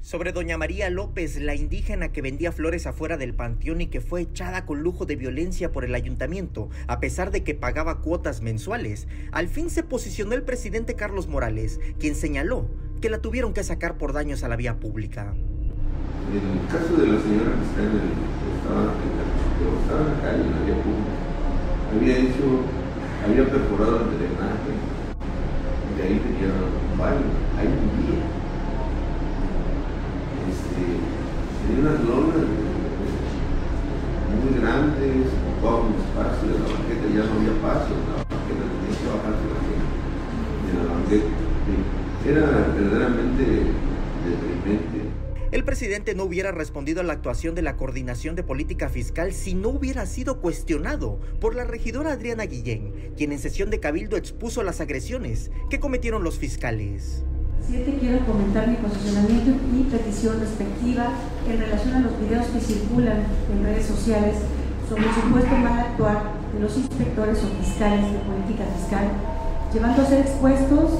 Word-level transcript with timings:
sobre 0.00 0.32
doña 0.32 0.56
María 0.56 0.88
López, 0.88 1.40
la 1.40 1.54
indígena 1.54 2.10
que 2.10 2.22
vendía 2.22 2.52
flores 2.52 2.86
afuera 2.86 3.16
del 3.16 3.34
panteón 3.34 3.82
y 3.82 3.88
que 3.88 4.00
fue 4.00 4.22
echada 4.22 4.64
con 4.64 4.82
lujo 4.82 5.04
de 5.04 5.16
violencia 5.16 5.72
por 5.72 5.84
el 5.84 5.94
ayuntamiento, 5.94 6.70
a 6.86 7.00
pesar 7.00 7.30
de 7.30 7.44
que 7.44 7.54
pagaba 7.54 8.00
cuotas 8.00 8.40
mensuales, 8.40 9.08
al 9.30 9.48
fin 9.48 9.68
se 9.68 9.82
posicionó 9.82 10.34
el 10.34 10.42
presidente 10.42 10.94
Carlos 10.94 11.28
Morales, 11.28 11.80
quien 11.98 12.14
señaló 12.14 12.66
que 13.00 13.10
la 13.10 13.18
tuvieron 13.18 13.52
que 13.52 13.62
sacar 13.62 13.98
por 13.98 14.12
daños 14.12 14.42
a 14.42 14.48
la 14.48 14.56
vía 14.56 14.80
pública. 14.80 15.34
El 16.32 16.66
caso 16.68 16.96
de 16.96 17.06
la 17.06 17.20
señora 17.20 17.52
que 17.56 17.64
está 17.66 17.82
en 17.82 17.90
el, 17.90 18.10
estaba, 18.56 18.94
estaba 19.82 20.00
en 20.00 20.06
la 20.06 20.22
calle, 20.22 20.42
en 20.44 20.50
la 20.50 20.64
vía 20.64 20.82
pública, 20.82 21.12
había 21.92 22.16
hecho, 22.18 22.46
había 23.24 23.44
perforado 23.50 24.00
el 24.00 24.18
drenaje, 24.18 24.72
de 25.96 26.02
ahí 26.02 26.20
tenía 26.20 26.54
un 26.92 26.98
baño, 26.98 27.26
ahí 27.58 27.68
vivía 27.68 28.39
El 45.52 45.64
presidente 45.64 46.14
no 46.14 46.24
hubiera 46.24 46.52
respondido 46.52 47.00
a 47.00 47.04
la 47.04 47.12
actuación 47.12 47.54
de 47.54 47.62
la 47.62 47.76
Coordinación 47.76 48.36
de 48.36 48.44
Política 48.44 48.88
Fiscal 48.88 49.32
si 49.32 49.54
no 49.54 49.70
hubiera 49.70 50.06
sido 50.06 50.40
cuestionado 50.40 51.20
por 51.40 51.56
la 51.56 51.64
regidora 51.64 52.12
Adriana 52.12 52.44
Guillén, 52.44 53.12
quien 53.16 53.32
en 53.32 53.40
sesión 53.40 53.68
de 53.70 53.80
Cabildo 53.80 54.16
expuso 54.16 54.62
las 54.62 54.80
agresiones 54.80 55.50
que 55.68 55.80
cometieron 55.80 56.22
los 56.22 56.38
fiscales. 56.38 57.24
Siete, 57.66 57.98
quiero 58.00 58.26
comentar 58.26 58.68
mi 58.68 58.76
posicionamiento 58.76 59.50
y 59.74 59.82
petición 59.84 60.40
respectiva 60.40 61.10
en 61.48 61.60
relación 61.60 61.94
a 61.94 62.00
los 62.00 62.18
videos 62.18 62.46
que 62.46 62.60
circulan 62.60 63.22
en 63.52 63.62
redes 63.62 63.86
sociales 63.86 64.36
sobre 64.88 65.06
el 65.06 65.14
supuesto 65.14 65.56
mal 65.56 65.78
actuar 65.78 66.32
de 66.52 66.60
los 66.60 66.76
inspectores 66.76 67.38
o 67.38 67.62
fiscales 67.62 68.12
de 68.12 68.18
política 68.18 68.64
fiscal, 68.76 69.04
llevando 69.72 70.02
a 70.02 70.06
ser 70.06 70.20
expuestos 70.20 70.90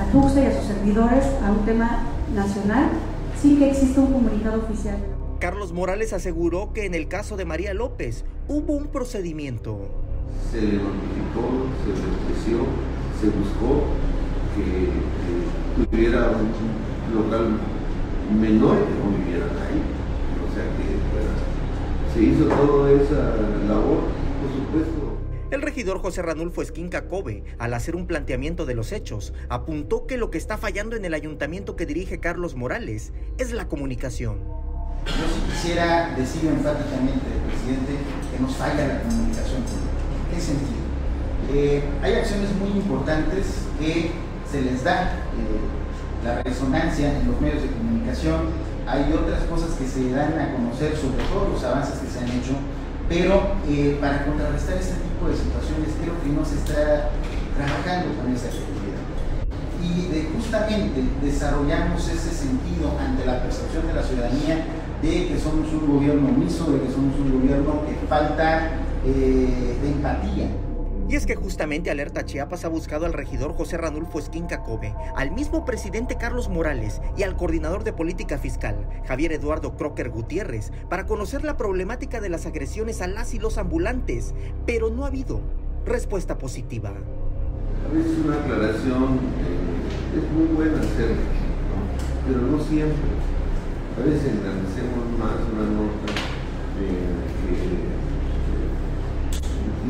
a 0.00 0.12
Tuxa 0.12 0.42
y 0.42 0.46
a 0.46 0.56
sus 0.56 0.66
servidores 0.66 1.24
a 1.44 1.50
un 1.50 1.64
tema 1.64 2.04
nacional 2.34 2.90
sin 3.40 3.58
que 3.58 3.70
exista 3.70 4.00
un 4.00 4.12
comunicado 4.12 4.62
oficial. 4.62 4.96
Carlos 5.40 5.72
Morales 5.72 6.12
aseguró 6.12 6.72
que 6.72 6.86
en 6.86 6.94
el 6.94 7.08
caso 7.08 7.36
de 7.36 7.44
María 7.44 7.74
López 7.74 8.24
hubo 8.48 8.74
un 8.74 8.86
procedimiento. 8.86 9.88
Se 10.52 10.60
le 10.60 10.74
notificó, 10.74 11.66
se 11.84 11.90
le 11.90 12.74
se 13.20 13.38
buscó 13.38 13.84
que, 14.54 15.84
tuviera 15.90 16.30
un 16.30 17.14
local 17.14 17.58
menor 18.40 18.78
que 18.78 18.98
convivieran 19.00 19.50
ahí. 19.50 19.82
O 20.42 20.54
sea 20.54 20.64
que 20.76 22.14
se 22.14 22.22
hizo 22.22 22.44
toda 22.46 22.90
esa 22.92 23.36
labor, 23.66 24.02
por 24.40 24.52
supuesto. 24.52 25.18
El 25.50 25.62
regidor 25.62 25.98
José 25.98 26.22
Ranulfo 26.22 26.62
Esquinca 26.62 27.06
Kobe, 27.06 27.44
al 27.58 27.74
hacer 27.74 27.96
un 27.96 28.06
planteamiento 28.06 28.66
de 28.66 28.74
los 28.74 28.92
hechos, 28.92 29.34
apuntó 29.48 30.06
que 30.06 30.16
lo 30.16 30.30
que 30.30 30.38
está 30.38 30.58
fallando 30.58 30.96
en 30.96 31.04
el 31.04 31.14
ayuntamiento 31.14 31.76
que 31.76 31.86
dirige 31.86 32.18
Carlos 32.18 32.54
Morales 32.54 33.12
es 33.38 33.52
la 33.52 33.68
comunicación. 33.68 34.38
Yo 35.06 35.12
sí 35.12 35.52
quisiera 35.52 36.14
decir 36.16 36.48
enfáticamente, 36.48 37.26
presidente, 37.46 37.92
que 38.32 38.42
nos 38.42 38.56
falla 38.56 38.86
la 38.86 39.02
comunicación. 39.02 39.58
¿En 39.58 40.34
qué 40.34 40.40
sentido? 40.40 40.84
Eh, 41.52 41.82
hay 42.02 42.14
acciones 42.14 42.48
muy 42.56 42.70
importantes 42.70 43.66
que 43.78 44.10
se 44.54 44.62
les 44.62 44.84
da 44.84 45.10
eh, 45.34 45.66
la 46.22 46.40
resonancia 46.44 47.10
en 47.10 47.26
los 47.26 47.40
medios 47.40 47.62
de 47.62 47.74
comunicación, 47.74 48.54
hay 48.86 49.10
otras 49.10 49.42
cosas 49.50 49.74
que 49.74 49.82
se 49.82 50.14
dan 50.14 50.38
a 50.38 50.54
conocer 50.54 50.94
sobre 50.94 51.24
todos 51.26 51.58
los 51.58 51.64
avances 51.64 51.98
que 51.98 52.06
se 52.06 52.22
han 52.22 52.30
hecho, 52.30 52.54
pero 53.08 53.58
eh, 53.66 53.98
para 54.00 54.24
contrarrestar 54.24 54.78
este 54.78 54.94
tipo 55.02 55.26
de 55.26 55.34
situaciones 55.34 55.90
creo 55.98 56.14
que 56.22 56.30
no 56.30 56.46
se 56.46 56.54
está 56.54 57.10
trabajando 57.58 58.14
con 58.14 58.30
esa 58.30 58.46
efectividad. 58.46 59.02
Y 59.82 60.22
justamente 60.38 61.02
desarrollamos 61.20 62.06
ese 62.06 62.30
sentido 62.30 62.94
ante 62.94 63.26
la 63.26 63.42
percepción 63.42 63.88
de 63.88 63.94
la 63.94 64.02
ciudadanía 64.04 64.70
de 65.02 65.34
que 65.34 65.36
somos 65.36 65.66
un 65.74 65.98
gobierno 65.98 66.28
omiso, 66.28 66.70
de 66.70 66.78
que 66.78 66.92
somos 66.94 67.18
un 67.18 67.42
gobierno 67.42 67.82
que 67.90 68.06
falta 68.06 68.70
eh, 69.04 69.78
de 69.82 69.88
empatía. 69.88 70.46
Y 71.08 71.16
es 71.16 71.26
que 71.26 71.34
justamente 71.36 71.90
Alerta 71.90 72.24
Chiapas 72.24 72.64
ha 72.64 72.68
buscado 72.68 73.04
al 73.04 73.12
regidor 73.12 73.54
José 73.54 73.76
Ranulfo 73.76 74.18
Esquinca 74.18 74.62
Kobe, 74.62 74.94
al 75.16 75.32
mismo 75.32 75.66
presidente 75.66 76.16
Carlos 76.16 76.48
Morales 76.48 77.02
y 77.16 77.24
al 77.24 77.36
coordinador 77.36 77.84
de 77.84 77.92
política 77.92 78.38
fiscal, 78.38 78.88
Javier 79.06 79.32
Eduardo 79.32 79.76
Crocker 79.76 80.08
Gutiérrez, 80.08 80.72
para 80.88 81.04
conocer 81.04 81.44
la 81.44 81.58
problemática 81.58 82.20
de 82.20 82.30
las 82.30 82.46
agresiones 82.46 83.02
a 83.02 83.06
las 83.06 83.34
y 83.34 83.38
los 83.38 83.58
ambulantes, 83.58 84.34
pero 84.64 84.90
no 84.90 85.04
ha 85.04 85.08
habido 85.08 85.42
respuesta 85.84 86.38
positiva. 86.38 86.90
A 86.90 87.94
veces 87.94 88.18
una 88.24 88.36
aclaración 88.36 89.02
eh, 89.04 90.16
es 90.16 90.32
muy 90.32 90.56
buena 90.56 90.80
hacerlo, 90.80 91.16
pero 92.26 92.40
no 92.40 92.64
siempre. 92.64 93.12
A 94.00 94.04
veces 94.04 94.24
engrandecemos 94.24 95.18
más 95.18 95.36
una 95.52 95.70
nota 95.70 96.12
que 96.78 97.93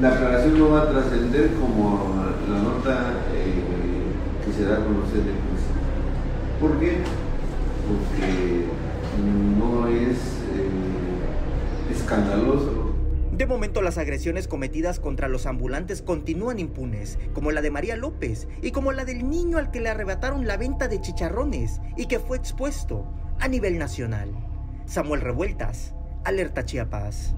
la 0.00 0.08
aclaración 0.08 0.58
no 0.58 0.70
va 0.70 0.82
a 0.82 0.90
trascender 0.90 1.52
como 1.54 2.14
la 2.50 2.58
nota 2.58 3.12
eh, 3.32 4.44
que 4.44 4.52
se 4.52 4.64
da 4.64 4.76
a 4.76 4.84
conocer 4.84 5.22
de 5.22 5.32
¿Por 6.60 6.78
qué? 6.80 6.98
Porque 7.86 8.64
no 9.58 9.86
es 9.88 10.16
eh, 10.56 11.92
escandaloso. 11.92 12.94
De 13.32 13.46
momento 13.46 13.82
las 13.82 13.98
agresiones 13.98 14.46
cometidas 14.46 15.00
contra 15.00 15.28
los 15.28 15.46
ambulantes 15.46 16.02
continúan 16.02 16.60
impunes, 16.60 17.18
como 17.32 17.50
la 17.50 17.62
de 17.62 17.70
María 17.70 17.96
López 17.96 18.46
y 18.62 18.70
como 18.70 18.92
la 18.92 19.04
del 19.04 19.28
niño 19.28 19.58
al 19.58 19.70
que 19.70 19.80
le 19.80 19.90
arrebataron 19.90 20.46
la 20.46 20.56
venta 20.56 20.86
de 20.88 21.00
chicharrones 21.00 21.80
y 21.96 22.06
que 22.06 22.20
fue 22.20 22.36
expuesto 22.36 23.06
a 23.40 23.48
nivel 23.48 23.78
nacional. 23.78 24.30
Samuel 24.86 25.20
Revueltas, 25.20 25.94
Alerta 26.24 26.64
Chiapas. 26.64 27.34